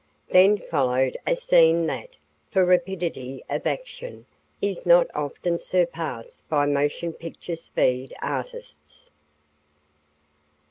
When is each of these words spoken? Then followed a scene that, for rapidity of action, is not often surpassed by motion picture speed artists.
Then 0.31 0.57
followed 0.57 1.15
a 1.27 1.35
scene 1.35 1.85
that, 1.85 2.15
for 2.49 2.65
rapidity 2.65 3.45
of 3.47 3.67
action, 3.67 4.25
is 4.59 4.83
not 4.83 5.05
often 5.13 5.59
surpassed 5.59 6.43
by 6.49 6.65
motion 6.65 7.13
picture 7.13 7.55
speed 7.55 8.15
artists. 8.19 9.11